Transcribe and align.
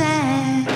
sad. 0.00 0.69